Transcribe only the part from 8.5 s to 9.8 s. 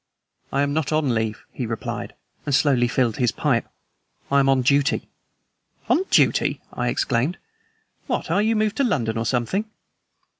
moved to London or something?"